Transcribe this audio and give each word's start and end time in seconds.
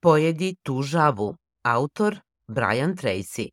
Pojedi 0.00 0.56
tu 0.62 0.82
žabu. 0.82 1.34
Autor 1.64 2.20
Brian 2.48 2.96
Tracy. 2.96 3.48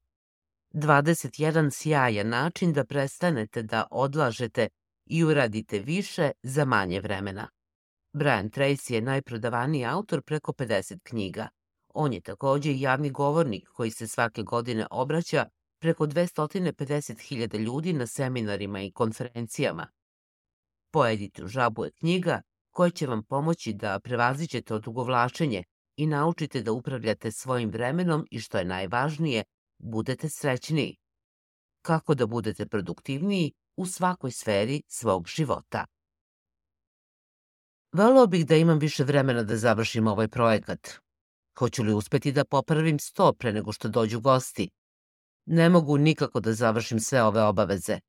21 0.74 1.71
sjajan 1.71 2.29
način 2.29 2.74
da 2.74 2.86
prestanete 2.86 3.64
da 3.64 3.87
odlažete 3.92 4.67
i 5.05 5.23
uradite 5.23 5.79
više 5.79 6.31
za 6.43 6.66
manje 6.66 7.01
vremena. 7.01 7.50
Brian 8.13 8.50
Tracy 8.50 8.93
je 8.93 9.02
najprodavaniji 9.02 9.86
autor 9.86 10.21
preko 10.21 10.52
50 10.52 11.00
knjiga. 11.04 11.47
On 11.94 12.14
je 12.14 12.21
takođe 12.21 12.71
i 12.71 12.82
javni 12.82 13.09
govornik 13.09 13.68
koji 13.73 13.91
se 13.91 14.07
svake 14.07 14.43
godine 14.43 14.88
obraća 14.91 15.46
preko 15.80 16.07
250.000 16.07 17.57
ljudi 17.57 17.93
na 17.93 18.07
seminarima 18.07 18.82
i 18.82 18.91
konferencijama. 18.91 19.88
Pojedite 20.91 21.43
u 21.43 21.48
žabu 21.48 21.86
je 21.86 21.91
knjiga 21.91 22.41
koja 22.71 22.89
će 22.89 23.07
vam 23.07 23.23
pomoći 23.23 23.73
da 23.73 24.00
prevazićete 24.00 24.73
odugovlačenje 24.73 25.64
i 25.98 26.07
naučite 26.07 26.62
da 26.62 26.71
upravljate 26.71 27.32
svojim 27.32 27.70
vremenom 27.70 28.28
i 28.32 28.39
što 28.39 28.57
je 28.57 28.65
najvažnije, 28.65 29.43
budete 29.79 30.29
srećniji. 30.29 30.97
Kako 31.82 32.15
da 32.15 32.27
budete 32.27 32.65
produktivniji 32.65 33.51
u 33.77 33.85
svakoj 33.85 34.31
sferi 34.31 34.81
svog 34.87 35.27
života. 35.27 35.85
Volao 37.93 38.27
bih 38.27 38.45
da 38.45 38.55
imam 38.55 38.79
više 38.79 39.03
vremena 39.03 39.43
da 39.43 39.57
završim 39.57 40.07
ovaj 40.07 40.27
projekat. 40.27 40.89
Hoću 41.59 41.84
li 41.84 41.93
uspeti 41.93 42.31
da 42.31 42.45
popravim 42.45 42.99
sto 42.99 43.34
pre 43.34 43.53
nego 43.53 43.71
što 43.71 43.89
dođu 43.89 44.20
gosti? 44.21 44.70
Ne 45.45 45.70
mogu 45.70 45.98
nikako 45.98 46.39
da 46.39 46.53
završim 46.53 46.99
sve 46.99 47.23
ove 47.23 47.43
obaveze. 47.43 47.99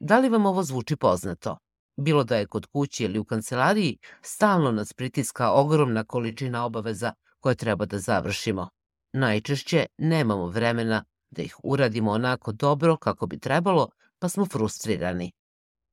Da 0.00 0.18
li 0.18 0.28
vam 0.28 0.46
ovo 0.46 0.62
zvuči 0.62 0.96
poznato? 0.96 1.58
Bilo 2.00 2.24
da 2.24 2.36
je 2.36 2.46
kod 2.46 2.66
kuće 2.66 3.04
ili 3.04 3.18
u 3.18 3.24
kancelariji, 3.24 3.98
stalno 4.22 4.72
nas 4.72 4.92
pritiska 4.92 5.50
ogromna 5.50 6.04
količina 6.04 6.64
obaveza 6.64 7.12
koje 7.40 7.54
treba 7.54 7.86
da 7.86 7.98
završimo. 7.98 8.68
Najčešće 9.12 9.86
nemamo 9.98 10.46
vremena 10.46 11.04
da 11.30 11.42
ih 11.42 11.56
uradimo 11.62 12.10
onako 12.10 12.52
dobro 12.52 12.96
kako 12.96 13.26
bi 13.26 13.38
trebalo, 13.38 13.88
pa 14.18 14.28
smo 14.28 14.46
frustrirani. 14.46 15.32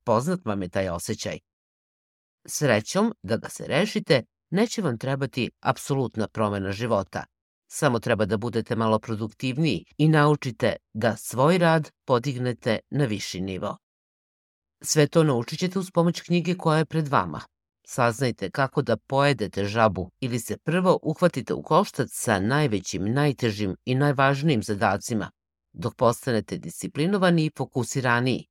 Poznat 0.04 0.46
vam 0.46 0.62
je 0.62 0.70
taj 0.70 0.90
osjećaj. 0.90 1.40
Srećom, 2.48 3.14
da 3.24 3.38
ga 3.38 3.50
se 3.50 3.68
rešite, 3.68 4.24
neće 4.50 4.82
vam 4.82 4.98
trebati 4.98 5.52
apsolutna 5.60 6.28
promena 6.28 6.72
života. 6.72 7.24
Samo 7.68 8.00
treba 8.00 8.26
da 8.26 8.38
budete 8.38 8.76
malo 8.76 9.00
produktivniji 9.00 9.86
i 9.98 10.08
naučite 10.08 10.76
da 10.94 11.16
svoj 11.18 11.58
rad 11.58 11.92
podignete 12.06 12.80
na 12.90 13.06
viši 13.06 13.42
nivo. 13.42 13.78
Sve 14.82 15.08
to 15.08 15.24
naučit 15.24 15.60
ćete 15.60 15.80
uz 15.80 15.92
pomoć 15.92 16.22
knjige 16.22 16.56
koja 16.58 16.78
je 16.78 16.86
pred 16.86 17.08
vama. 17.08 17.42
Saznajte 17.88 18.50
kako 18.50 18.82
da 18.82 18.98
pojedete 18.98 19.66
žabu 19.66 20.12
ili 20.20 20.40
se 20.40 20.58
prvo 20.58 21.00
uhvatite 21.04 21.54
u 21.54 21.64
koštac 21.64 22.10
sa 22.12 22.40
najvećim, 22.40 23.14
najtežim 23.14 23.76
i 23.86 23.96
najvažnijim 23.96 24.64
zadacima, 24.64 25.32
dok 25.74 25.96
postanete 25.96 26.58
disciplinovani 26.58 27.46
i 27.46 27.52
fokusiraniji. 27.58 28.46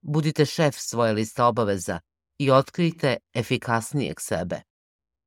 Budite 0.00 0.44
šef 0.44 0.74
svoje 0.78 1.12
liste 1.12 1.42
obaveza 1.42 2.00
i 2.38 2.50
otkrijte 2.50 3.16
efikasnijeg 3.34 4.16
sebe. 4.20 4.60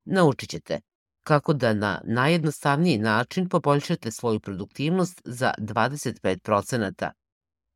Naučit 0.06 0.50
ćete 0.50 0.80
kako 1.24 1.54
da 1.54 1.74
na 1.74 2.02
najjednostavniji 2.04 2.98
način 2.98 3.50
poboljšate 3.50 4.12
svoju 4.12 4.40
produktivnost 4.40 5.22
za 5.26 5.54
25%, 5.58 7.12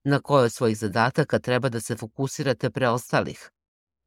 na 0.03 0.19
koje 0.19 0.45
od 0.45 0.53
svojih 0.53 0.77
zadataka 0.77 1.39
treba 1.39 1.69
da 1.69 1.79
se 1.79 1.95
fokusirate 1.95 2.69
preostalih, 2.69 3.49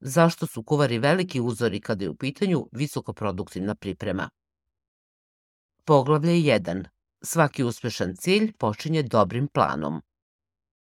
zašto 0.00 0.46
su 0.46 0.62
kuvari 0.62 0.98
veliki 0.98 1.40
uzori 1.40 1.80
kada 1.80 2.04
je 2.04 2.10
u 2.10 2.16
pitanju 2.16 2.68
visokoproduktivna 2.72 3.74
priprema. 3.74 4.30
Poglavlje 5.84 6.32
1. 6.32 6.84
Svaki 7.22 7.64
uspešan 7.64 8.16
cilj 8.16 8.52
počinje 8.52 9.02
dobrim 9.02 9.48
planom. 9.48 10.02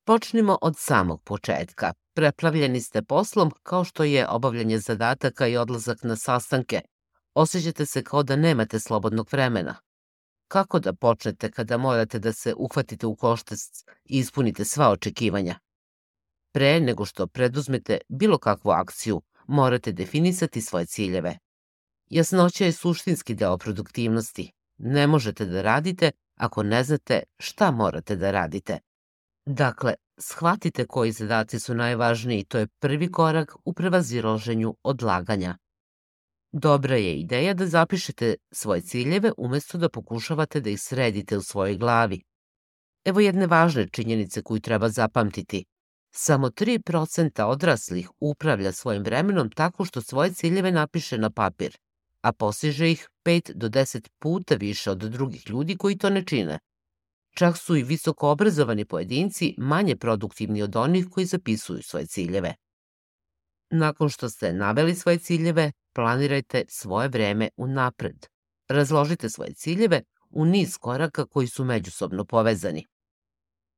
Počnimo 0.05 0.59
od 0.63 0.75
samog 0.79 1.23
početka. 1.25 1.93
Preplavljeni 2.15 2.81
ste 2.81 3.03
poslom 3.03 3.51
kao 3.63 3.85
što 3.85 4.05
je 4.05 4.29
obavljanje 4.29 4.79
zadataka 4.79 5.47
i 5.47 5.57
odlazak 5.57 6.03
na 6.03 6.17
sastanke. 6.17 6.81
Osjećate 7.35 7.87
se 7.87 8.05
kao 8.05 8.23
da 8.23 8.37
nemate 8.37 8.81
slobodnog 8.81 9.29
vremena. 9.33 9.84
Kako 10.49 10.79
da 10.79 10.93
počnete 10.93 11.51
kada 11.51 11.79
morate 11.79 12.19
da 12.19 12.33
se 12.33 12.55
uhvatite 12.55 13.07
u 13.07 13.17
koštac 13.17 13.61
i 14.05 14.19
ispunite 14.19 14.65
sva 14.65 14.91
očekivanja? 14.91 15.59
Pre 16.53 16.81
nego 16.81 17.05
što 17.05 17.27
preduzmete 17.27 17.99
bilo 18.09 18.39
kakvu 18.39 18.71
akciju, 18.71 19.23
morate 19.47 19.93
definisati 19.93 20.61
svoje 20.61 20.87
ciljeve. 20.87 21.39
Jasnoća 22.11 22.65
je 22.65 22.73
suštinski 22.73 23.35
deo 23.35 23.59
produktivnosti. 23.59 24.53
Ne 24.79 25.07
možete 25.07 25.47
da 25.47 25.63
radite 25.63 26.11
ako 26.37 26.63
ne 26.63 26.85
znate 26.85 27.23
šta 27.39 27.71
morate 27.71 28.17
da 28.17 28.31
radite. 28.31 28.79
Dakle, 29.47 29.95
shvatite 30.19 30.87
koji 30.87 31.13
zadaci 31.13 31.61
su 31.61 31.75
najvažniji 31.75 32.39
i 32.39 32.45
to 32.45 32.59
je 32.59 32.67
prvi 32.67 33.13
korak 33.13 33.57
u 33.65 33.73
prevaziroženju 33.73 34.77
odlaganja. 34.83 35.57
Dobra 36.57 36.97
je 36.97 37.21
ideja 37.21 37.55
da 37.55 37.67
zapišete 37.67 38.35
svoje 38.51 38.81
ciljeve 38.81 39.33
umesto 39.37 39.79
da 39.79 39.89
pokušavate 39.89 40.61
da 40.61 40.71
ih 40.71 40.81
sredite 40.81 41.37
u 41.39 41.43
svojoj 41.43 41.77
glavi. 41.77 42.21
Evo 43.05 43.21
jedne 43.21 43.47
važne 43.47 43.89
činjenice 43.89 44.43
koju 44.43 44.61
treba 44.61 44.89
zapamtiti. 44.89 45.65
Samo 46.11 46.49
3% 46.49 47.43
odraslih 47.43 48.11
upravlja 48.21 48.73
svojim 48.73 49.03
vremenom 49.03 49.51
tako 49.51 49.85
što 49.85 50.03
svoje 50.03 50.33
ciljeve 50.33 50.73
napiše 50.73 51.19
na 51.19 51.31
papir, 51.31 51.77
a 52.23 52.33
postiže 52.33 52.91
ih 52.91 53.09
5 53.25 53.53
do 53.55 53.69
10 53.69 54.09
puta 54.19 54.55
više 54.55 54.91
od 54.91 54.99
drugih 54.99 55.51
ljudi 55.51 55.77
koji 55.77 55.99
to 55.99 56.11
ne 56.11 56.25
čine. 56.25 56.59
Čak 57.37 57.57
su 57.59 57.77
i 57.77 57.83
visoko 57.83 58.31
obrazovani 58.31 58.85
pojedinci 58.85 59.55
manje 59.59 59.97
produktivni 59.97 60.63
od 60.63 60.77
onih 60.77 61.07
koji 61.11 61.27
zapisuju 61.27 61.83
svoje 61.83 62.07
ciljeve. 62.07 62.55
Nakon 63.71 64.09
što 64.09 64.29
ste 64.29 64.53
naveli 64.53 64.95
svoje 64.95 65.19
ciljeve, 65.19 65.73
planirajte 65.95 66.65
svoje 66.69 67.09
vreme 67.09 67.49
unapred. 67.57 68.27
Razložite 68.69 69.31
svoje 69.31 69.55
ciljeve 69.55 70.03
u 70.31 70.45
niz 70.45 70.77
koraka 70.79 71.27
koji 71.27 71.47
su 71.47 71.65
međusobno 71.65 72.25
povezani. 72.25 72.87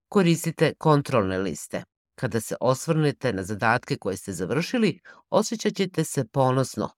Koristite 0.09 0.75
kontrolne 0.79 1.39
liste. 1.39 1.85
Kada 2.15 2.41
se 2.41 2.57
osvrnete 2.61 3.33
na 3.33 3.43
zadatke 3.43 3.97
koje 3.97 4.17
ste 4.17 4.33
završili, 4.33 5.01
osjećat 5.31 5.75
ćete 5.75 6.05
se 6.05 6.25
ponosno. 6.25 6.91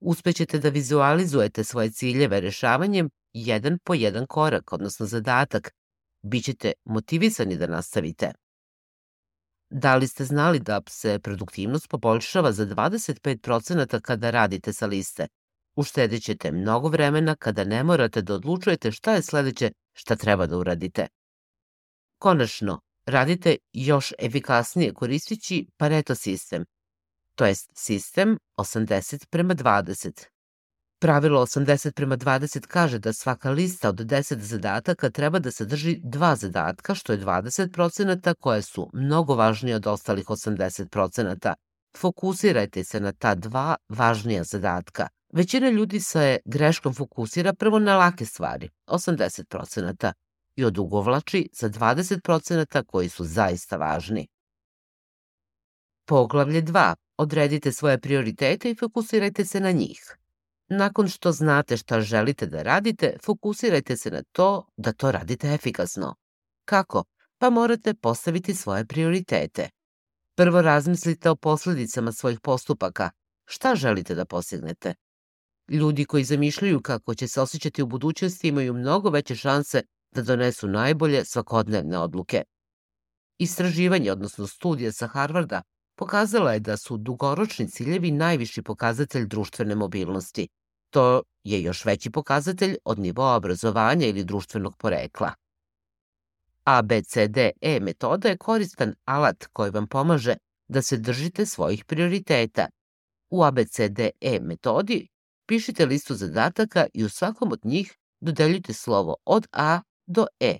Uspećete 0.00 0.58
da 0.58 0.68
vizualizujete 0.68 1.64
svoje 1.64 1.90
ciljeve 1.90 2.40
rešavanjem 2.40 3.10
jedan 3.32 3.78
po 3.84 3.94
jedan 3.94 4.26
korak, 4.26 4.72
odnosno 4.72 5.06
zadatak. 5.06 5.70
Bićete 6.22 6.72
motivisani 6.84 7.56
da 7.56 7.66
nastavite. 7.66 8.32
Da 9.70 9.96
li 9.96 10.08
ste 10.08 10.24
znali 10.24 10.58
da 10.60 10.80
se 10.88 11.18
produktivnost 11.18 11.88
poboljšava 11.88 12.52
za 12.52 12.66
25% 12.66 14.00
kada 14.00 14.30
radite 14.30 14.72
sa 14.72 14.86
liste? 14.86 15.26
Uštedit 15.76 16.22
ćete 16.22 16.52
mnogo 16.52 16.88
vremena 16.88 17.36
kada 17.36 17.64
ne 17.64 17.84
morate 17.84 18.22
da 18.22 18.34
odlučujete 18.34 18.92
šta 18.92 19.14
je 19.14 19.22
sledeće 19.22 19.72
šta 19.92 20.16
treba 20.16 20.46
da 20.46 20.56
uradite. 20.56 21.06
Konačno, 22.18 22.80
radite 23.06 23.56
još 23.72 24.12
efikasnije 24.18 24.94
koristići 24.94 25.66
Pareto 25.76 26.14
sistem, 26.14 26.64
to 27.34 27.46
jest 27.46 27.70
sistem 27.74 28.38
80 28.56 29.26
prema 29.30 29.54
20. 29.54 30.26
Pravilo 31.00 31.40
80 31.40 31.92
prema 31.92 32.16
20 32.16 32.66
kaže 32.66 32.98
da 32.98 33.12
svaka 33.12 33.50
lista 33.50 33.88
od 33.88 34.00
10 34.00 34.38
zadataka 34.38 35.10
treba 35.10 35.38
da 35.38 35.50
sadrži 35.50 36.00
dva 36.02 36.36
zadatka, 36.36 36.94
što 36.94 37.12
je 37.12 37.18
20% 37.18 38.34
koje 38.34 38.62
su 38.62 38.90
mnogo 38.92 39.34
važnije 39.34 39.76
od 39.76 39.86
ostalih 39.86 40.26
80%. 40.26 41.54
Fokusirajte 41.96 42.84
se 42.84 43.00
na 43.00 43.12
ta 43.12 43.34
dva 43.34 43.76
važnija 43.88 44.44
zadatka. 44.44 45.08
Većina 45.32 45.70
ljudi 45.70 46.00
se 46.00 46.38
greškom 46.44 46.94
fokusira 46.94 47.52
prvo 47.52 47.78
na 47.78 47.96
lake 47.96 48.26
stvari, 48.26 48.68
80%, 48.86 50.12
i 50.56 50.64
odugovlači 50.64 51.48
za 51.52 51.70
20% 51.70 52.84
koji 52.84 53.08
su 53.08 53.24
zaista 53.24 53.76
važni. 53.76 54.28
Poglavlje 56.04 56.62
2. 56.62 56.94
Odredite 57.16 57.72
svoje 57.72 57.98
prioritete 57.98 58.70
i 58.70 58.74
fokusirajte 58.74 59.44
se 59.44 59.60
na 59.60 59.70
njih. 59.70 60.19
Nakon 60.72 61.08
što 61.08 61.32
znate 61.32 61.76
šta 61.76 62.00
želite 62.00 62.46
da 62.46 62.62
radite, 62.62 63.16
fokusirajte 63.24 63.96
se 63.96 64.10
na 64.10 64.22
to 64.32 64.66
da 64.76 64.92
to 64.92 65.12
radite 65.12 65.48
efikasno. 65.48 66.14
Kako? 66.64 67.04
Pa 67.38 67.50
morate 67.50 67.94
postaviti 67.94 68.54
svoje 68.54 68.86
prioritete. 68.86 69.68
Prvo 70.36 70.62
razmislite 70.62 71.30
o 71.30 71.36
posledicama 71.36 72.12
svojih 72.12 72.40
postupaka. 72.40 73.10
Šta 73.46 73.74
želite 73.74 74.14
da 74.14 74.24
postignete? 74.24 74.94
Ljudi 75.70 76.04
koji 76.04 76.24
zamišljaju 76.24 76.80
kako 76.82 77.14
će 77.14 77.28
se 77.28 77.40
osjećati 77.40 77.82
u 77.82 77.86
budućnosti 77.86 78.48
imaju 78.48 78.74
mnogo 78.74 79.10
veće 79.10 79.36
šanse 79.36 79.82
da 80.14 80.22
donesu 80.22 80.68
najbolje 80.68 81.24
svakodnevne 81.24 81.98
odluke. 81.98 82.42
Istraživanje, 83.38 84.12
odnosno 84.12 84.46
studija 84.46 84.92
sa 84.92 85.06
Harvarda, 85.06 85.62
pokazala 85.96 86.52
je 86.52 86.60
da 86.60 86.76
su 86.76 86.96
dugoročni 86.96 87.68
ciljevi 87.68 88.10
najviši 88.10 88.62
pokazatelj 88.62 89.26
društvene 89.26 89.74
mobilnosti. 89.74 90.48
To 90.90 91.22
je 91.44 91.62
još 91.62 91.84
veći 91.84 92.10
pokazatelj 92.10 92.76
od 92.84 92.98
nivoa 92.98 93.34
obrazovanja 93.34 94.06
ili 94.06 94.24
društvenog 94.24 94.76
porekla. 94.76 95.32
ABCDE 96.64 97.50
metoda 97.80 98.28
je 98.28 98.36
koristan 98.36 98.94
alat 99.04 99.46
koji 99.52 99.70
vam 99.70 99.86
pomaže 99.86 100.34
da 100.68 100.82
se 100.82 100.96
držite 100.96 101.46
svojih 101.46 101.84
prioriteta. 101.84 102.66
U 103.30 103.44
ABCDE 103.44 104.10
metodi 104.40 105.08
pišite 105.46 105.86
listu 105.86 106.14
zadataka 106.14 106.86
i 106.94 107.04
u 107.04 107.08
svakom 107.08 107.52
od 107.52 107.60
njih 107.64 107.96
dodeljujte 108.20 108.72
slovo 108.72 109.16
od 109.24 109.46
A 109.52 109.80
do 110.06 110.26
E. 110.40 110.58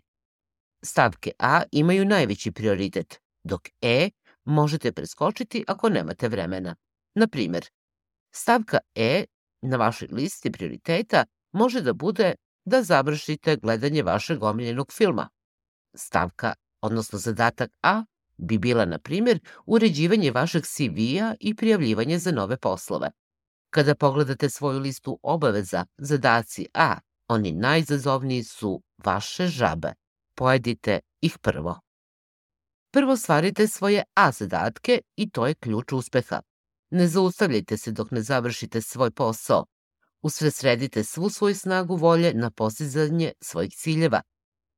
Stavke 0.82 1.32
A 1.38 1.62
imaju 1.72 2.04
najveći 2.04 2.52
prioritet, 2.52 3.20
dok 3.44 3.68
E 3.80 4.10
možete 4.44 4.92
preskočiti 4.92 5.64
ako 5.68 5.88
nemate 5.88 6.28
vremena. 6.28 6.76
Na 7.14 7.26
primer, 7.26 7.66
stavka 8.34 8.78
E 8.94 9.24
na 9.62 9.76
vašoj 9.76 10.08
listi 10.12 10.52
prioriteta 10.52 11.24
može 11.52 11.80
da 11.80 11.92
bude 11.92 12.34
da 12.64 12.82
završite 12.82 13.56
gledanje 13.56 14.02
vašeg 14.02 14.42
omiljenog 14.42 14.92
filma. 14.92 15.28
Stavka, 15.94 16.54
odnosno 16.80 17.18
zadatak 17.18 17.70
A, 17.82 18.04
bi 18.36 18.58
bila, 18.58 18.84
na 18.84 18.98
primjer, 18.98 19.38
uređivanje 19.66 20.30
vašeg 20.30 20.62
CV-a 20.66 21.34
i 21.40 21.54
prijavljivanje 21.54 22.18
za 22.18 22.32
nove 22.32 22.56
poslove. 22.56 23.10
Kada 23.70 23.94
pogledate 23.94 24.50
svoju 24.50 24.78
listu 24.78 25.18
obaveza, 25.22 25.84
zadaci 25.98 26.66
A, 26.74 26.98
oni 27.28 27.52
najzazovniji 27.52 28.44
su 28.44 28.82
vaše 29.04 29.46
žabe. 29.46 29.92
Pojedite 30.34 31.00
ih 31.20 31.38
prvo. 31.38 31.80
Prvo 32.90 33.16
stvarite 33.16 33.66
svoje 33.66 34.02
A 34.14 34.32
zadatke 34.32 35.00
i 35.16 35.30
to 35.30 35.46
je 35.46 35.54
ključ 35.54 35.92
uspeha. 35.92 36.40
Ne 36.90 37.08
zaustavljajte 37.08 37.76
se 37.76 37.92
dok 37.92 38.10
ne 38.10 38.22
završite 38.22 38.80
svoj 38.80 39.10
posao. 39.10 39.66
Usresredite 40.22 41.04
svu 41.04 41.30
svoju 41.30 41.54
snagu 41.54 41.96
volje 41.96 42.34
na 42.34 42.50
postizanje 42.50 43.32
svojih 43.40 43.72
ciljeva. 43.72 44.22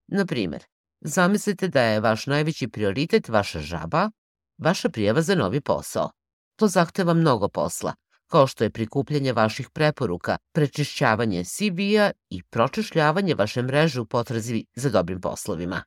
Na 0.07 0.27
primjer, 0.27 0.65
zamislite 1.01 1.69
da 1.69 1.83
je 1.83 2.01
vaš 2.01 2.27
najveći 2.27 2.69
prioritet 2.69 3.29
vaša 3.29 3.61
žaba, 3.61 4.11
vaša 4.59 4.89
prijava 4.89 5.23
za 5.23 5.35
novi 5.35 5.61
posao. 5.61 6.11
To 6.57 6.69
zahteva 6.69 7.15
mnogo 7.15 7.49
posla, 7.49 7.95
kao 8.27 8.47
što 8.47 8.65
je 8.65 8.71
prikupljanje 8.71 9.33
vaših 9.33 9.71
preporuka, 9.71 10.39
prečišćavanje 10.53 11.45
CV-a 11.45 12.11
i 12.31 12.43
pročešljavanje 12.43 13.35
vaše 13.35 13.63
mreže 13.63 14.01
u 14.01 14.07
potrazi 14.07 14.65
za 14.75 14.91
dobrim 14.91 15.21
poslovima. 15.21 15.83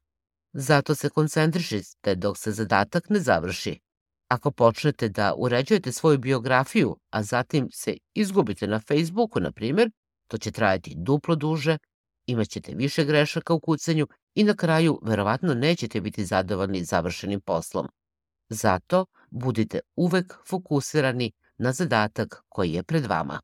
Zato 0.54 0.96
se 0.96 1.10
koncentrišite 1.10 2.16
dok 2.16 2.38
se 2.38 2.52
zadatak 2.52 3.10
ne 3.10 3.20
završi. 3.20 3.80
Ako 4.28 4.52
počnete 4.52 5.10
da 5.10 5.34
uređujete 5.38 5.92
svoju 5.92 6.18
biografiju, 6.18 6.98
a 7.10 7.24
zatim 7.24 7.70
se 7.72 7.98
izgubite 8.14 8.68
na 8.68 8.80
Facebooku, 8.80 9.40
na 9.40 9.52
primjer, 9.52 9.92
to 10.28 10.38
će 10.38 10.52
trajati 10.52 10.94
duplo 10.98 11.36
duže, 11.36 11.78
imaćete 12.26 12.76
više 12.76 13.06
grešaka 13.06 13.54
u 13.54 13.60
kucanju 13.60 14.08
i 14.36 14.44
na 14.44 14.56
kraju 14.56 15.00
verovatno 15.04 15.54
nećete 15.54 16.02
biti 16.02 16.26
zadovoljni 16.26 16.84
završenim 16.84 17.42
poslom. 17.42 17.88
Zato 18.50 19.06
budite 19.30 19.80
uvek 19.96 20.34
fokusirani 20.48 21.32
na 21.58 21.74
zadatak 21.74 22.44
koji 22.50 22.74
je 22.74 22.84
pred 22.84 23.06
vama. 23.06 23.42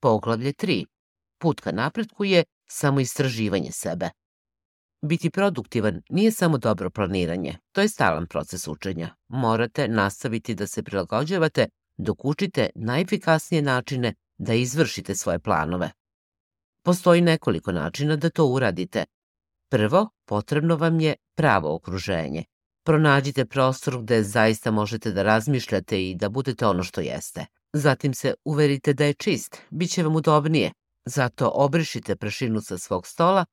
Poglavlje 0.00 0.52
3. 0.52 0.84
Put 1.38 1.60
ka 1.60 1.72
napretku 1.72 2.24
je 2.24 2.44
samo 2.66 3.00
istraživanje 3.00 3.72
sebe. 3.72 4.10
Biti 5.02 5.30
produktivan 5.30 6.02
nije 6.08 6.32
samo 6.32 6.58
dobro 6.58 6.90
planiranje, 6.90 7.58
to 7.72 7.80
je 7.80 7.88
stalan 7.88 8.26
proces 8.26 8.68
učenja. 8.68 9.14
Morate 9.28 9.88
nastaviti 9.88 10.54
da 10.54 10.66
se 10.66 10.82
prilagođavate 10.82 11.68
dok 11.96 12.24
učite 12.24 12.70
najefikasnije 12.74 13.62
načine 13.62 14.14
da 14.38 14.54
izvršite 14.54 15.14
svoje 15.14 15.38
planove. 15.38 15.90
Postoji 16.82 17.20
nekoliko 17.20 17.72
načina 17.72 18.16
da 18.16 18.30
to 18.30 18.46
uradite. 18.46 19.04
Prvo, 19.70 20.08
potrebno 20.24 20.76
vam 20.76 21.00
je 21.00 21.14
pravo 21.36 21.74
okruženje. 21.74 22.44
Pronađite 22.84 23.44
prostor 23.44 24.02
gde 24.02 24.22
zaista 24.22 24.70
možete 24.70 25.12
da 25.12 25.22
razmišljate 25.22 26.10
i 26.10 26.14
da 26.14 26.28
budete 26.28 26.66
ono 26.66 26.82
što 26.82 27.00
jeste. 27.00 27.46
Zatim 27.72 28.14
se 28.14 28.34
uverite 28.44 28.92
da 28.92 29.04
je 29.04 29.14
čist, 29.14 29.56
bit 29.70 29.90
će 29.90 30.02
vam 30.02 30.16
udobnije. 30.16 30.72
Zato 31.04 31.50
obrišite 31.54 32.16
prašinu 32.16 32.60
sa 32.60 32.78
svog 32.78 33.06
stola 33.06 33.44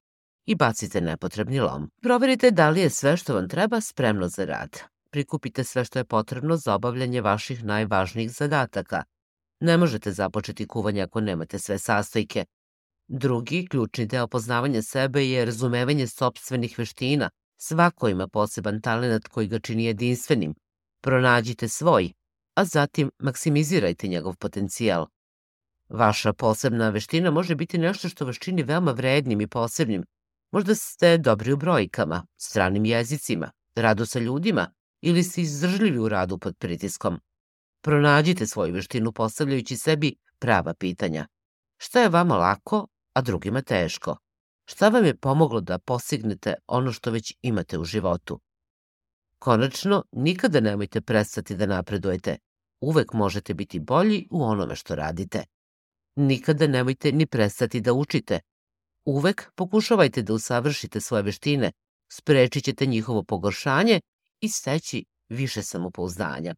i 0.47 0.55
bacite 0.55 1.01
nepotrebni 1.01 1.59
lom. 1.59 1.89
Proverite 2.01 2.51
da 2.51 2.69
li 2.69 2.81
je 2.81 2.89
sve 2.89 3.17
što 3.17 3.35
vam 3.35 3.49
treba 3.49 3.81
spremno 3.81 4.27
za 4.27 4.45
rad. 4.45 4.79
Prikupite 5.11 5.63
sve 5.63 5.85
što 5.85 5.99
je 5.99 6.05
potrebno 6.05 6.57
za 6.57 6.75
obavljanje 6.75 7.21
vaših 7.21 7.63
najvažnijih 7.63 8.31
zadataka. 8.31 9.03
Ne 9.59 9.77
možete 9.77 10.11
započeti 10.11 10.67
kuvanje 10.67 11.01
ako 11.01 11.21
nemate 11.21 11.59
sve 11.59 11.79
sastojke. 11.79 12.45
Drugi, 13.07 13.67
ključni 13.69 14.05
deo 14.05 14.27
poznavanja 14.27 14.81
sebe 14.81 15.27
je 15.29 15.45
razumevanje 15.45 16.07
sobstvenih 16.07 16.79
veština. 16.79 17.29
Svako 17.57 18.09
ima 18.09 18.27
poseban 18.27 18.81
talent 18.81 19.27
koji 19.27 19.47
ga 19.47 19.59
čini 19.59 19.85
jedinstvenim. 19.85 20.55
Pronađite 21.01 21.67
svoj, 21.67 22.13
a 22.55 22.65
zatim 22.65 23.11
maksimizirajte 23.19 24.07
njegov 24.07 24.35
potencijal. 24.35 25.07
Vaša 25.89 26.33
posebna 26.33 26.89
veština 26.89 27.31
može 27.31 27.55
biti 27.55 27.77
nešto 27.77 28.09
što 28.09 28.25
vas 28.25 28.35
čini 28.35 28.63
veoma 28.63 28.91
vrednim 28.91 29.41
i 29.41 29.47
posebnim, 29.47 30.03
Možda 30.51 30.75
ste 30.75 31.17
dobri 31.17 31.53
u 31.53 31.57
brojkama, 31.57 32.25
stranim 32.37 32.85
jezicima, 32.85 33.51
radu 33.75 34.05
sa 34.05 34.19
ljudima 34.19 34.71
ili 35.01 35.23
ste 35.23 35.41
izdržljivi 35.41 35.99
u 35.99 36.09
radu 36.09 36.37
pod 36.37 36.57
pritiskom. 36.57 37.19
Pronađite 37.81 38.47
svoju 38.47 38.73
veštinu 38.73 39.11
postavljajući 39.11 39.77
sebi 39.77 40.15
prava 40.39 40.73
pitanja. 40.73 41.27
Šta 41.77 42.01
je 42.01 42.09
vama 42.09 42.37
lako, 42.37 42.87
a 43.13 43.21
drugima 43.21 43.61
teško? 43.61 44.17
Šta 44.65 44.89
vam 44.89 45.05
je 45.05 45.17
pomoglo 45.17 45.61
da 45.61 45.79
postignete 45.79 46.53
ono 46.67 46.91
što 46.91 47.11
već 47.11 47.33
imate 47.41 47.77
u 47.77 47.83
životu? 47.83 48.39
Konačno, 49.39 50.03
nikada 50.11 50.59
nemojte 50.59 51.01
prestati 51.01 51.55
da 51.55 51.65
napredujete. 51.65 52.37
Uvek 52.81 53.13
možete 53.13 53.53
biti 53.53 53.79
bolji 53.79 54.27
u 54.31 54.43
onome 54.43 54.75
što 54.75 54.95
radite. 54.95 55.43
Nikada 56.15 56.67
nemojte 56.67 57.11
ni 57.11 57.25
prestati 57.25 57.81
da 57.81 57.93
učite, 57.93 58.39
Uvek 59.07 59.51
pokušavajte 59.55 60.21
da 60.21 60.33
usavršite 60.33 61.01
svoje 61.01 61.23
veštine, 61.23 61.71
sprečit 62.11 62.63
ćete 62.63 62.85
njihovo 62.85 63.23
pogoršanje 63.23 63.99
i 64.41 64.49
steći 64.49 65.05
više 65.29 65.63
samopouzdanja. 65.63 66.55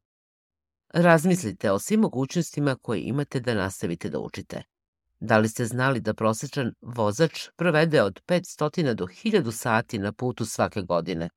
Razmislite 0.93 1.71
o 1.71 1.79
svim 1.79 1.99
mogućnostima 1.99 2.75
koje 2.81 3.01
imate 3.01 3.39
da 3.39 3.53
nastavite 3.53 4.09
da 4.09 4.19
učite. 4.19 4.63
Da 5.19 5.37
li 5.37 5.49
ste 5.49 5.65
znali 5.65 5.99
da 5.99 6.13
prosečan 6.13 6.73
vozač 6.81 7.49
provede 7.55 8.01
od 8.01 8.21
500 8.27 8.93
do 8.93 9.05
1000 9.05 9.51
sati 9.51 9.99
na 9.99 10.13
putu 10.13 10.45
svake 10.45 10.81
godine? 10.81 11.29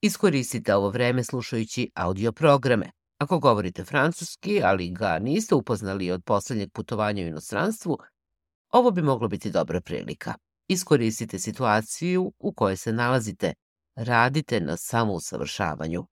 Iskoristite 0.00 0.74
ovo 0.74 0.90
vreme 0.90 1.24
slušajući 1.24 1.90
audio 1.94 2.32
programe. 2.32 2.90
Ako 3.18 3.38
govorite 3.38 3.84
francuski, 3.84 4.62
ali 4.62 4.90
ga 4.90 5.18
niste 5.18 5.54
upoznali 5.54 6.10
od 6.10 6.24
poslednjeg 6.24 6.72
putovanja 6.72 7.24
u 7.24 7.26
inostranstvu, 7.26 7.98
ovo 8.72 8.90
bi 8.90 9.02
moglo 9.02 9.28
biti 9.28 9.50
dobra 9.50 9.80
prilika. 9.80 10.34
Iskoristite 10.70 11.38
situaciju 11.38 12.32
u 12.38 12.52
kojoj 12.52 12.76
se 12.76 12.92
nalazite. 12.92 13.54
Radite 13.96 14.60
na 14.60 14.76
samousavršavanju. 14.76 16.06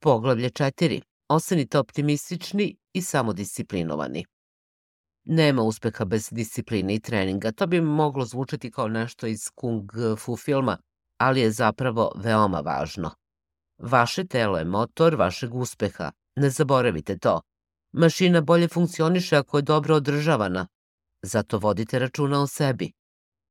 Poglavlje 0.00 0.50
4. 0.50 1.00
Ostanite 1.28 1.78
optimistični 1.78 2.76
i 2.92 3.02
samodisciplinovani. 3.02 4.24
Nema 5.24 5.62
uspeha 5.62 6.04
bez 6.04 6.28
discipline 6.32 6.94
i 6.94 7.00
treninga. 7.00 7.52
To 7.52 7.66
bi 7.66 7.80
moglo 7.80 8.24
zvučati 8.24 8.70
kao 8.70 8.88
nešto 8.88 9.26
iz 9.26 9.50
kung 9.54 9.90
fu 10.18 10.36
filma, 10.36 10.78
ali 11.18 11.40
je 11.40 11.50
zapravo 11.50 12.12
veoma 12.16 12.60
važno. 12.60 13.10
Vaše 13.78 14.26
telo 14.26 14.58
je 14.58 14.64
motor 14.64 15.14
vašeg 15.14 15.54
uspeha. 15.54 16.10
Ne 16.36 16.50
zaboravite 16.50 17.18
to. 17.18 17.40
Mašina 17.92 18.40
bolje 18.40 18.68
funkcioniše 18.68 19.36
ako 19.36 19.58
je 19.58 19.62
dobro 19.62 19.96
održavana. 19.96 20.66
Zato 21.22 21.58
vodite 21.58 21.98
računa 21.98 22.42
o 22.42 22.46
sebi. 22.46 22.99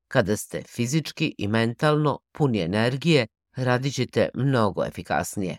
Kada 0.10 0.38
ste 0.38 0.62
fizički 0.68 1.36
i 1.38 1.48
mentalno 1.48 2.20
puni 2.32 2.60
energije, 2.60 3.28
radit 3.56 3.94
ćete 3.94 4.30
mnogo 4.34 4.86
efikasnije. 4.86 5.58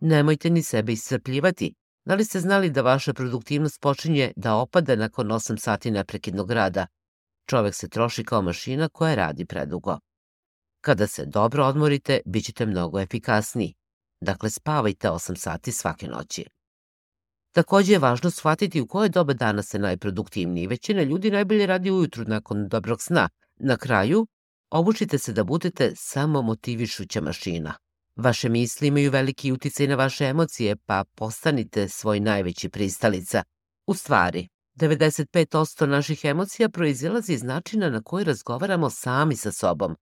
Nemojte 0.00 0.50
ni 0.50 0.62
sebe 0.62 0.92
iscrpljivati. 0.92 1.74
Da 2.04 2.14
li 2.14 2.24
ste 2.24 2.40
znali 2.40 2.70
da 2.70 2.82
vaša 2.82 3.12
produktivnost 3.12 3.80
počinje 3.80 4.32
da 4.36 4.54
opada 4.54 4.96
nakon 4.96 5.26
8 5.26 5.56
sati 5.56 5.90
neprekidnog 5.90 6.50
rada? 6.50 6.86
Čovek 7.46 7.74
se 7.74 7.88
troši 7.88 8.24
kao 8.24 8.42
mašina 8.42 8.88
koja 8.88 9.14
radi 9.14 9.46
predugo. 9.46 9.98
Kada 10.80 11.06
se 11.06 11.26
dobro 11.26 11.64
odmorite, 11.64 12.20
bit 12.26 12.44
ćete 12.44 12.66
mnogo 12.66 13.00
efikasniji. 13.00 13.74
Dakle, 14.20 14.50
spavajte 14.50 15.08
8 15.08 15.36
sati 15.36 15.72
svake 15.72 16.08
noći. 16.08 16.44
Takođe 17.52 17.92
je 17.92 17.98
važno 17.98 18.30
shvatiti 18.30 18.80
u 18.80 18.86
koje 18.86 19.08
doba 19.08 19.32
dana 19.32 19.62
ste 19.62 19.78
najproduktivniji. 19.78 20.66
Većina 20.66 21.02
ljudi 21.02 21.30
najbolje 21.30 21.66
radi 21.66 21.90
ujutru 21.90 22.24
nakon 22.26 22.68
dobrog 22.68 23.02
sna, 23.02 23.28
Na 23.64 23.76
kraju, 23.76 24.26
obučite 24.70 25.18
se 25.18 25.32
da 25.32 25.44
budete 25.44 25.92
samo 25.96 26.42
motivišuća 26.42 27.20
mašina. 27.20 27.74
Vaše 28.16 28.48
misli 28.48 28.88
imaju 28.88 29.10
veliki 29.10 29.52
uticaj 29.52 29.86
na 29.86 29.94
vaše 29.94 30.24
emocije, 30.24 30.76
pa 30.76 31.04
postanite 31.14 31.88
svoj 31.88 32.20
najveći 32.20 32.68
pristalica. 32.68 33.42
U 33.86 33.94
stvari, 33.94 34.48
95% 34.76 35.86
naših 35.86 36.24
emocija 36.24 36.68
proizilazi 36.68 37.32
iz 37.32 37.42
načina 37.42 37.90
na 37.90 38.02
koji 38.02 38.24
razgovaramo 38.24 38.90
sami 38.90 39.36
sa 39.36 39.52
sobom. 39.52 39.96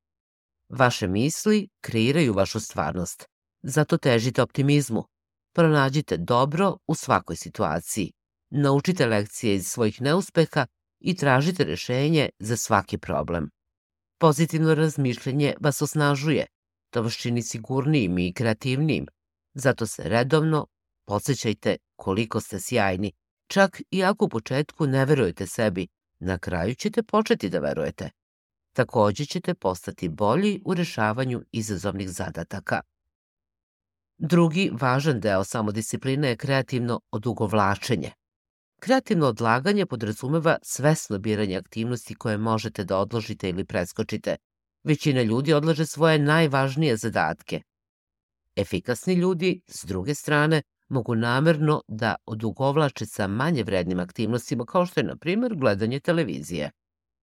Vaše 0.68 1.08
misli 1.08 1.68
kreiraju 1.80 2.32
vašu 2.32 2.60
stvarnost. 2.60 3.24
Zato 3.62 3.98
težite 3.98 4.42
optimizmu. 4.42 5.04
Pronađite 5.54 6.16
dobro 6.16 6.76
u 6.86 6.94
svakoj 6.94 7.36
situaciji. 7.36 8.12
Naučite 8.50 9.06
lekcije 9.06 9.54
iz 9.54 9.66
svojih 9.66 10.02
neuspeha 10.02 10.66
i 11.00 11.14
tražite 11.14 11.64
rešenje 11.64 12.28
za 12.38 12.56
svaki 12.56 12.98
problem. 12.98 13.50
Pozitivno 14.18 14.74
razmišljanje 14.74 15.54
vas 15.60 15.82
osnažuje. 15.82 16.46
To 16.90 17.02
vas 17.02 17.14
čini 17.14 17.42
sigurnijim 17.42 18.18
i 18.18 18.32
kreativnijim. 18.32 19.06
Zato 19.54 19.86
se 19.86 20.02
redovno 20.08 20.66
podsjećajte 21.06 21.76
koliko 21.96 22.40
ste 22.40 22.60
sjajni. 22.60 23.12
Čak 23.46 23.82
i 23.90 24.04
ako 24.04 24.24
u 24.24 24.28
početku 24.28 24.86
ne 24.86 25.04
verujete 25.04 25.46
sebi, 25.46 25.88
na 26.18 26.38
kraju 26.38 26.74
ćete 26.74 27.02
početi 27.02 27.48
da 27.48 27.58
verujete. 27.58 28.10
Takođe 28.72 29.24
ćete 29.24 29.54
postati 29.54 30.08
bolji 30.08 30.62
u 30.64 30.74
rešavanju 30.74 31.42
izazovnih 31.52 32.10
zadataka. 32.10 32.80
Drugi 34.18 34.70
važan 34.80 35.20
deo 35.20 35.44
samodiscipline 35.44 36.28
je 36.28 36.36
kreativno 36.36 37.00
odugovlačenje. 37.10 38.12
Kreativno 38.80 39.26
odlaganje 39.26 39.86
podrazumeva 39.86 40.56
svesno 40.62 41.18
biranje 41.18 41.56
aktivnosti 41.56 42.14
koje 42.14 42.38
možete 42.38 42.84
da 42.84 42.98
odložite 42.98 43.48
ili 43.48 43.64
preskočite. 43.64 44.36
Većina 44.84 45.22
ljudi 45.22 45.52
odlaže 45.52 45.86
svoje 45.86 46.18
najvažnije 46.18 46.96
zadatke. 46.96 47.62
Efikasni 48.56 49.14
ljudi, 49.14 49.60
s 49.68 49.84
druge 49.84 50.14
strane, 50.14 50.62
mogu 50.88 51.14
namerno 51.14 51.82
da 51.88 52.14
odugovlače 52.26 53.06
sa 53.06 53.26
manje 53.26 53.62
vrednim 53.62 54.00
aktivnostima 54.00 54.64
kao 54.64 54.86
što 54.86 55.00
je, 55.00 55.04
na 55.04 55.16
primjer, 55.16 55.54
gledanje 55.54 56.00
televizije. 56.00 56.70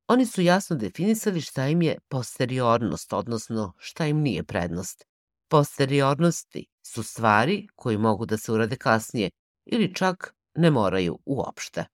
Oni 0.07 0.25
su 0.25 0.41
jasno 0.41 0.75
definisali 0.75 1.41
šta 1.41 1.67
im 1.67 1.81
je 1.81 1.97
posteriornost, 2.09 3.13
odnosno 3.13 3.73
šta 3.77 4.07
im 4.07 4.17
nije 4.17 4.43
prednost. 4.43 5.05
Posteriornosti 5.49 6.65
su 6.85 7.03
stvari 7.03 7.67
koji 7.75 7.97
mogu 7.97 8.25
da 8.25 8.37
se 8.37 8.51
urade 8.51 8.75
kasnije 8.75 9.29
ili 9.65 9.95
čak 9.95 10.36
ne 10.57 10.71
moraju 10.71 11.19
uopšte. 11.25 11.85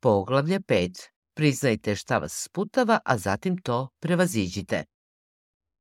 Poglavlje 0.00 0.60
5. 0.60 1.08
Priznajte 1.34 1.94
šta 1.96 2.18
vas 2.18 2.42
sputava, 2.44 2.98
a 3.04 3.18
zatim 3.18 3.58
to 3.62 3.88
prevaziđite. 4.00 4.84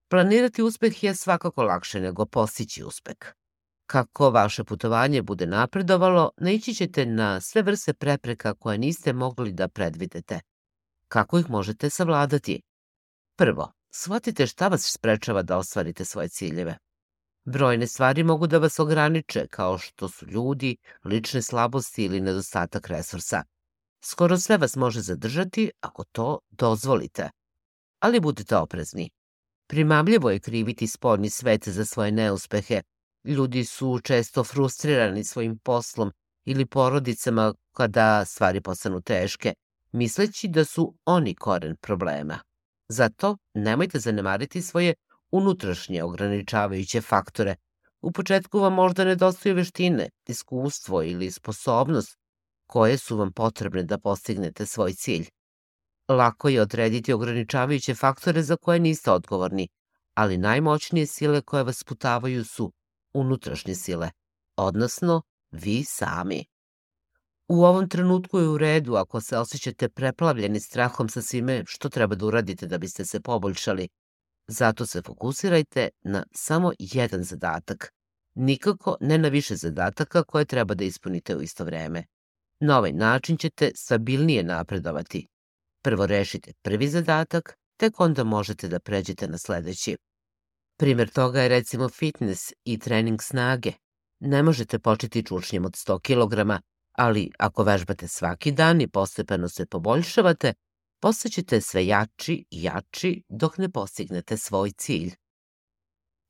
Planirati 0.09 0.61
uspeh 0.61 1.03
je 1.03 1.15
svakako 1.15 1.63
lakše 1.63 1.99
nego 1.99 2.25
postići 2.25 2.83
uspeh. 2.83 3.17
Kako 3.85 4.29
vaše 4.29 4.63
putovanje 4.63 5.21
bude 5.21 5.45
napredovalo, 5.45 6.31
naići 6.37 6.73
ćete 6.73 7.05
na 7.05 7.41
sve 7.41 7.61
vrste 7.61 7.93
prepreka 7.93 8.53
koje 8.53 8.77
niste 8.77 9.13
mogli 9.13 9.51
da 9.53 9.67
predvidete. 9.67 10.39
Kako 11.07 11.39
ih 11.39 11.49
možete 11.49 11.89
savladati? 11.89 12.61
Prvo, 13.35 13.71
shvatite 13.89 14.47
šta 14.47 14.67
vas 14.67 14.93
sprečava 14.93 15.41
da 15.41 15.57
ostvarite 15.57 16.05
svoje 16.05 16.29
ciljeve. 16.29 16.77
Brojne 17.45 17.87
stvari 17.87 18.23
mogu 18.23 18.47
da 18.47 18.57
vas 18.57 18.79
ograniče, 18.79 19.47
kao 19.47 19.77
što 19.77 20.09
su 20.09 20.25
ljudi, 20.27 20.77
lične 21.05 21.41
slabosti 21.41 22.03
ili 22.05 22.21
nedostatak 22.21 22.87
resursa. 22.87 23.43
Skoro 24.01 24.37
sve 24.37 24.57
vas 24.57 24.75
može 24.75 25.01
zadržati 25.01 25.71
ako 25.81 26.03
to 26.03 26.39
dozvolite. 26.49 27.29
Ali 27.99 28.19
budite 28.19 28.55
oprezni. 28.55 29.09
Primamljivo 29.67 30.29
je 30.29 30.39
kriviti 30.39 30.87
spoljni 30.87 31.29
svet 31.29 31.67
za 31.67 31.85
svoje 31.85 32.11
neuspehe. 32.11 32.81
Ljudi 33.23 33.65
su 33.65 33.99
često 34.03 34.43
frustrirani 34.43 35.23
svojim 35.23 35.57
poslom 35.57 36.11
ili 36.45 36.65
porodicama 36.65 37.53
kada 37.73 38.25
stvari 38.25 38.61
postanu 38.61 39.01
teške, 39.01 39.53
misleći 39.91 40.47
da 40.47 40.65
su 40.65 40.95
oni 41.05 41.35
koren 41.35 41.75
problema. 41.75 42.39
Zato 42.87 43.37
nemojte 43.53 43.99
zanemariti 43.99 44.61
svoje 44.61 44.93
unutrašnje 45.31 46.03
ograničavajuće 46.03 47.01
faktore. 47.01 47.55
U 48.01 48.11
početku 48.11 48.59
vam 48.59 48.73
možda 48.73 49.05
nedostaju 49.05 49.55
veštine, 49.55 50.09
iskustvo 50.27 51.03
ili 51.03 51.31
sposobnost 51.31 52.17
koje 52.67 52.97
su 52.97 53.17
vam 53.17 53.31
potrebne 53.31 53.83
da 53.83 53.97
postignete 53.97 54.65
svoj 54.65 54.93
cilj. 54.93 55.27
Lako 56.07 56.49
je 56.49 56.61
odrediti 56.61 57.13
ograničavajuće 57.13 57.95
faktore 57.95 58.43
za 58.43 58.55
koje 58.55 58.79
niste 58.79 59.11
odgovorni, 59.11 59.67
ali 60.13 60.37
najmoćnije 60.37 61.05
sile 61.07 61.41
koje 61.41 61.63
vas 61.63 61.83
putavaju 61.83 62.45
su 62.45 62.71
unutrašnje 63.13 63.75
sile, 63.75 64.11
odnosno 64.55 65.21
vi 65.51 65.83
sami. 65.83 66.45
U 67.47 67.63
ovom 67.63 67.89
trenutku 67.89 68.39
je 68.39 68.47
u 68.47 68.57
redu 68.57 68.95
ako 68.95 69.21
se 69.21 69.37
osjećate 69.37 69.89
preplavljeni 69.89 70.59
strahom 70.59 71.09
sa 71.09 71.21
svime 71.21 71.63
što 71.67 71.89
treba 71.89 72.15
da 72.15 72.25
uradite 72.25 72.67
da 72.67 72.77
biste 72.77 73.05
se 73.05 73.19
poboljšali, 73.19 73.89
Zato 74.51 74.85
se 74.85 75.01
fokusirajte 75.01 75.89
na 76.01 76.23
samo 76.33 76.71
jedan 76.79 77.23
zadatak. 77.23 77.93
Nikako 78.35 78.97
ne 79.01 79.17
na 79.17 79.27
više 79.27 79.55
zadataka 79.55 80.23
koje 80.23 80.45
treba 80.45 80.73
da 80.73 80.83
ispunite 80.83 81.35
u 81.35 81.41
isto 81.41 81.63
vreme. 81.63 82.03
Na 82.59 82.77
ovaj 82.77 82.93
način 82.93 83.37
ćete 83.37 83.71
stabilnije 83.75 84.43
napredovati. 84.43 85.27
Prvo 85.83 86.05
rešite 86.05 86.51
prvi 86.61 86.87
zadatak, 86.87 87.53
tek 87.77 87.99
onda 87.99 88.23
možete 88.23 88.67
da 88.67 88.79
pređete 88.79 89.27
na 89.27 89.37
sledeći. 89.37 89.97
Primer 90.77 91.09
toga 91.09 91.41
je 91.41 91.49
recimo 91.49 91.89
fitness 91.89 92.53
i 92.65 92.79
trening 92.79 93.21
snage. 93.21 93.71
Ne 94.19 94.43
možete 94.43 94.79
početi 94.79 95.23
čučnjem 95.23 95.65
od 95.65 95.73
100 95.73 95.99
kg, 95.99 96.63
ali 96.91 97.31
ako 97.39 97.63
vežbate 97.63 98.07
svaki 98.07 98.51
dan 98.51 98.81
i 98.81 98.87
postepeno 98.87 99.49
se 99.49 99.65
poboljšavate, 99.65 100.53
postaćete 100.99 101.61
sve 101.61 101.87
jači 101.87 102.45
i 102.51 102.63
jači 102.63 103.23
dok 103.29 103.57
ne 103.57 103.69
postignete 103.69 104.37
svoj 104.37 104.71
cilj. 104.71 105.15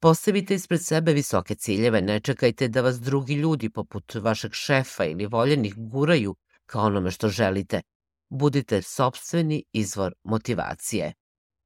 Postavite 0.01 0.55
ispred 0.55 0.85
sebe 0.85 1.13
visoke 1.13 1.55
ciljeve, 1.55 2.01
ne 2.01 2.19
čekajte 2.19 2.67
da 2.67 2.81
vas 2.81 2.99
drugi 2.99 3.33
ljudi 3.33 3.69
poput 3.69 4.15
vašeg 4.15 4.53
šefa 4.53 5.05
ili 5.05 5.25
voljenih 5.25 5.73
guraju 5.77 6.35
ka 6.65 6.81
onome 6.81 7.11
što 7.11 7.29
želite. 7.29 7.81
Budite 8.29 8.81
sobstveni 8.81 9.63
izvor 9.73 10.13
motivacije. 10.23 11.13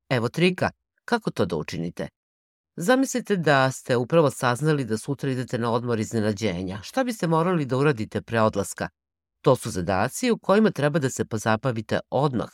Evo 0.10 0.30
trika, 0.30 0.72
kako 1.06 1.32
to 1.32 1.46
da 1.46 1.56
učinite? 1.56 2.08
Zamislite 2.76 3.36
da 3.36 3.72
ste 3.72 3.98
upravo 3.98 4.32
saznali 4.32 4.86
da 4.86 4.98
sutra 4.98 5.32
idete 5.32 5.58
na 5.58 5.72
odmor 5.72 6.00
iznenađenja. 6.00 6.80
Šta 6.84 7.04
biste 7.04 7.28
morali 7.28 7.66
da 7.66 7.78
uradite 7.78 8.22
pre 8.22 8.42
odlaska? 8.42 8.90
To 9.42 9.56
su 9.56 9.72
zadaci 9.72 10.32
u 10.32 10.38
kojima 10.38 10.72
treba 10.72 11.00
da 11.00 11.10
se 11.10 11.26
pozabavite 11.26 12.00
odmah, 12.10 12.50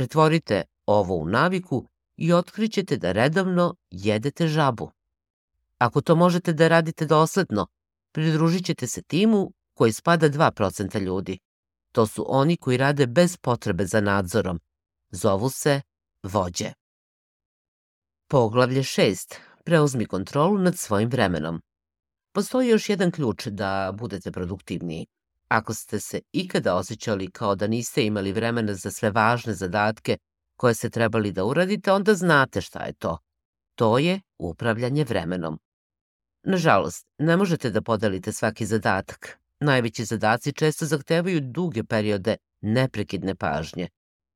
Pretvorite 0.00 0.62
ovo 0.86 1.14
u 1.14 1.26
naviku 1.26 1.86
i 2.16 2.32
otkrićete 2.32 2.96
da 2.96 3.12
redovno 3.12 3.74
jedete 3.90 4.48
žabu. 4.48 4.90
Ako 5.78 6.00
to 6.00 6.16
možete 6.16 6.52
da 6.52 6.68
radite 6.68 7.06
dosledno, 7.06 7.66
pridružit 8.12 8.64
ćete 8.64 8.86
se 8.86 9.02
timu 9.02 9.52
koji 9.74 9.92
spada 9.92 10.30
2% 10.30 11.00
ljudi. 11.00 11.38
To 11.92 12.06
su 12.06 12.24
oni 12.28 12.56
koji 12.56 12.76
rade 12.76 13.06
bez 13.06 13.36
potrebe 13.36 13.86
za 13.86 14.00
nadzorom. 14.00 14.60
Zovu 15.10 15.50
se 15.50 15.80
vođe. 16.22 16.72
Poglavlje 18.28 18.82
6. 18.82 19.34
Preuzmi 19.64 20.06
kontrolu 20.06 20.58
nad 20.58 20.78
svojim 20.78 21.08
vremenom. 21.08 21.60
Postoji 22.32 22.68
još 22.68 22.88
jedan 22.88 23.10
ključ 23.10 23.46
da 23.46 23.92
budete 23.98 24.32
produktivniji. 24.32 25.06
Ako 25.50 25.74
ste 25.74 26.00
se 26.00 26.20
ikada 26.32 26.74
osjećali 26.74 27.30
kao 27.30 27.54
da 27.54 27.66
niste 27.66 28.06
imali 28.06 28.32
vremena 28.32 28.74
za 28.74 28.90
sve 28.90 29.10
važne 29.10 29.54
zadatke 29.54 30.16
koje 30.56 30.74
ste 30.74 30.90
trebali 30.90 31.32
da 31.32 31.44
uradite, 31.44 31.92
onda 31.92 32.14
znate 32.14 32.60
šta 32.60 32.84
je 32.84 32.92
to. 32.92 33.18
To 33.74 33.98
je 33.98 34.20
upravljanje 34.38 35.04
vremenom. 35.04 35.60
Nažalost, 36.42 37.06
ne 37.18 37.36
možete 37.36 37.70
da 37.70 37.82
podelite 37.82 38.32
svaki 38.32 38.66
zadatak. 38.66 39.38
Najveći 39.60 40.04
zadaci 40.04 40.52
često 40.52 40.86
zahtevaju 40.86 41.40
duge 41.40 41.84
periode 41.84 42.36
neprekidne 42.60 43.34
pažnje. 43.34 43.88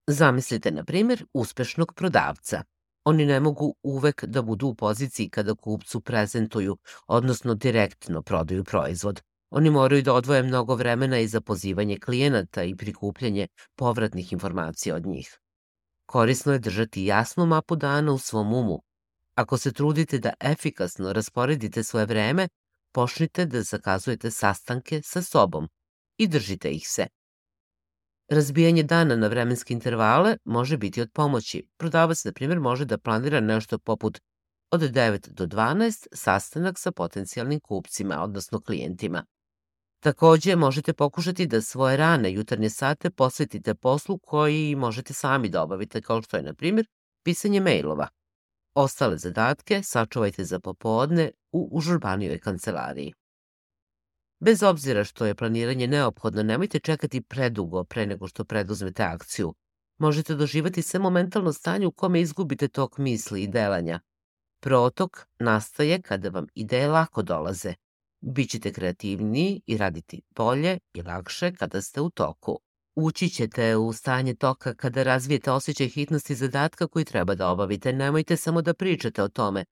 Zamislite, 0.07 0.71
na 0.71 0.85
primjer, 0.85 1.25
uspešnog 1.35 1.93
prodavca. 1.95 2.63
Oni 3.05 3.27
ne 3.27 3.41
mogu 3.41 3.75
uvek 3.83 4.25
da 4.25 4.43
budu 4.43 4.67
u 4.67 4.75
poziciji 4.75 5.29
kada 5.29 5.55
kupcu 5.55 6.01
prezentuju, 6.01 6.77
odnosno 7.07 7.55
direktno 7.55 8.23
prodaju 8.23 8.65
proizvod. 8.65 9.23
Oni 9.57 9.71
moraju 9.71 10.03
da 10.03 10.15
odvoje 10.15 10.43
mnogo 10.43 10.75
vremena 10.75 11.19
i 11.19 11.29
za 11.29 11.41
pozivanje 11.41 11.99
klijenata 11.99 12.63
i 12.63 12.75
prikupljanje 12.77 13.47
povratnih 13.77 14.33
informacija 14.33 14.97
od 14.97 15.07
njih. 15.07 15.39
Korisno 16.07 16.53
je 16.53 16.59
držati 16.59 17.05
jasnu 17.05 17.47
mapu 17.47 17.77
dana 17.77 18.13
u 18.13 18.19
svom 18.19 18.53
umu. 18.53 18.83
Ako 19.35 19.59
se 19.59 19.73
trudite 19.73 20.19
da 20.19 20.33
efikasno 20.41 21.13
rasporedite 21.13 21.83
svoje 21.83 22.07
vreme, 22.07 22.49
počnite 22.93 23.47
da 23.47 23.63
zakazujete 23.63 24.31
sastanke 24.31 25.03
sa 25.03 25.23
sobom 25.23 25.69
i 26.19 26.29
držite 26.29 26.71
ih 26.71 26.89
se. 26.89 27.07
Razbijanje 28.29 28.83
dana 28.83 29.17
na 29.17 29.27
vremenske 29.27 29.75
intervale 29.75 30.37
može 30.45 30.77
biti 30.77 31.01
od 31.01 31.11
pomoći. 31.13 31.69
Prodavac, 31.77 32.25
na 32.25 32.33
primjer, 32.33 32.61
može 32.61 32.85
da 32.85 32.99
planira 32.99 33.41
nešto 33.41 33.79
poput 33.79 34.19
od 34.71 34.81
9 34.81 35.29
do 35.29 35.47
12 35.47 36.07
sastanak 36.13 36.79
sa 36.79 36.93
potencijalnim 36.93 37.61
kupcima, 37.61 38.23
odnosno 38.23 38.61
klijentima. 38.61 39.25
Takođe, 40.05 40.57
možete 40.57 40.93
pokušati 40.93 41.47
da 41.47 41.61
svoje 41.61 41.97
rane 41.97 42.33
jutarnje 42.33 42.71
sate 42.71 43.11
posvetite 43.11 43.75
poslu 43.75 44.19
koji 44.19 44.77
možete 44.77 45.15
sami 45.15 45.49
da 45.49 45.63
obavite, 45.63 46.01
kao 46.01 46.23
što 46.23 46.37
je, 46.37 46.43
na 46.43 46.55
primjer, 46.55 46.87
pisanje 47.23 47.61
mailova. 47.61 48.09
Ostale 48.75 49.19
zadatke 49.19 49.83
sačuvajte 49.83 50.45
za 50.45 50.61
popodne 50.61 51.31
u 51.53 51.69
užurbanijoj 51.73 52.39
kancelariji. 52.39 53.13
Bez 54.41 54.63
obzira 54.63 55.05
što 55.05 55.27
je 55.27 55.35
planiranje 55.35 55.87
neophodno, 55.87 56.43
nemojte 56.43 56.79
čekati 56.79 57.21
predugo 57.21 57.85
pre 57.85 58.07
nego 58.07 58.29
što 58.29 58.45
preduzmete 58.45 59.03
akciju. 59.03 59.55
Možete 59.99 60.35
doživati 60.35 60.83
samo 60.83 61.11
mentalno 61.11 61.53
stanje 61.53 61.87
u 61.87 61.93
kome 61.93 62.21
izgubite 62.21 62.69
tok 62.69 62.99
misli 62.99 63.43
i 63.43 63.49
delanja. 63.49 64.01
Protok 64.61 65.27
nastaje 65.39 66.03
kada 66.03 66.29
vam 66.29 66.47
ideje 66.55 66.89
lako 66.89 67.23
dolaze. 67.23 67.75
Bićete 68.27 68.73
kreativniji 68.73 69.61
i 69.67 69.77
raditi 69.77 70.23
bolje 70.37 70.79
i 70.95 71.03
lakše 71.03 71.53
kada 71.55 71.83
ste 71.83 72.01
u 72.01 72.11
toku. 72.11 72.59
Ući 72.97 73.29
ćete 73.29 73.77
u 73.77 73.93
stanje 73.93 74.35
toka 74.35 74.75
kada 74.75 75.03
razvijete 75.03 75.51
osjećaj 75.51 75.89
hitnosti 75.89 76.35
zadatka 76.35 76.87
koji 76.87 77.05
treba 77.05 77.35
da 77.35 77.49
obavite. 77.49 77.93
Nemojte 77.93 78.37
samo 78.37 78.63
da 78.63 78.75
pričate 78.75 79.23
o 79.23 79.29
tome. 79.29 79.65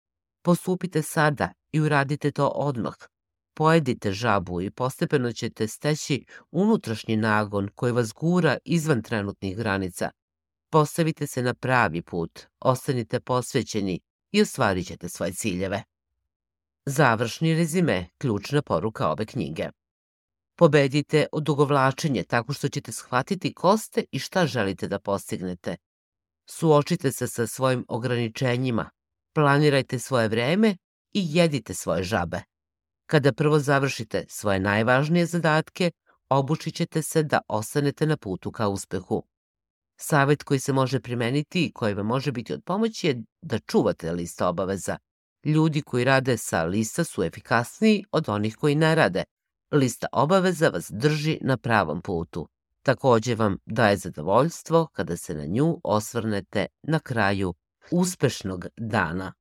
Postupite 0.42 1.02
sada 1.02 1.52
i 1.73 1.80
uradite 1.80 2.30
to 2.30 2.47
odmah. 2.47 2.94
Pojedite 3.54 4.12
žabu 4.12 4.61
i 4.61 4.71
postepeno 4.71 5.32
ćete 5.32 5.68
steći 5.68 6.25
unutrašnji 6.50 7.16
nagon 7.16 7.68
koji 7.75 7.92
vas 7.92 8.12
gura 8.12 8.56
izvan 8.64 9.02
trenutnih 9.02 9.56
granica. 9.56 10.11
Postavite 10.71 11.26
se 11.26 11.42
na 11.42 11.54
pravi 11.54 12.02
put, 12.02 12.40
ostanite 12.61 13.21
posvećeni 13.21 14.00
i 14.32 14.42
ostvarit 14.42 14.87
ćete 14.87 15.09
svoje 15.09 15.32
ciljeve. 15.32 15.82
Završni 16.86 17.54
rezime, 17.54 18.08
ključna 18.18 18.62
poruka 18.62 19.08
ove 19.08 19.26
knjige. 19.26 19.68
Pobedite 20.56 21.26
odugovlačenje 21.32 22.22
tako 22.22 22.52
što 22.52 22.68
ćete 22.68 22.92
shvatiti 22.92 23.54
ko 23.54 23.78
ste 23.78 24.04
i 24.10 24.18
šta 24.18 24.46
želite 24.46 24.88
da 24.88 24.98
postignete. 24.98 25.76
Suočite 26.50 27.12
se 27.12 27.28
sa 27.28 27.46
svojim 27.46 27.84
ograničenjima, 27.88 28.90
planirajte 29.34 29.98
svoje 29.98 30.28
vreme 30.28 30.76
i 31.12 31.26
jedite 31.36 31.74
svoje 31.74 32.02
žabe. 32.02 32.42
Kada 33.06 33.32
prvo 33.32 33.58
završite 33.58 34.24
svoje 34.28 34.60
najvažnije 34.60 35.26
zadatke, 35.26 35.90
obučit 36.28 36.74
ćete 36.74 37.02
se 37.02 37.22
da 37.22 37.40
ostanete 37.48 38.06
na 38.06 38.16
putu 38.16 38.52
ka 38.52 38.68
uspehu. 38.68 39.22
Savet 40.00 40.42
koji 40.42 40.60
se 40.60 40.72
može 40.72 41.00
primeniti 41.00 41.64
i 41.64 41.72
koji 41.72 41.94
vam 41.94 42.06
može 42.06 42.32
biti 42.32 42.54
od 42.54 42.64
pomoći 42.64 43.06
je 43.06 43.22
da 43.42 43.58
čuvate 43.58 44.12
lista 44.12 44.48
obaveza. 44.48 44.98
Ljudi 45.44 45.82
koji 45.82 46.04
rade 46.04 46.37
sa 46.37 46.64
lista 46.64 47.04
su 47.04 47.22
efikasniji 47.22 48.04
od 48.12 48.28
onih 48.28 48.56
koji 48.56 48.75
ne 48.75 48.94
rade. 48.94 49.25
Lista 49.70 50.06
obaveza 50.12 50.68
vas 50.68 50.90
drži 50.90 51.38
na 51.40 51.56
pravom 51.56 52.02
putu. 52.02 52.49
Takođe 52.82 53.34
vam 53.34 53.58
daje 53.66 53.96
zadovoljstvo 53.96 54.87
kada 54.87 55.16
se 55.16 55.34
na 55.34 55.46
nju 55.46 55.80
osvrnete 55.84 56.66
na 56.82 57.00
kraju 57.00 57.54
uspešnog 57.90 58.66
dana. 58.76 59.32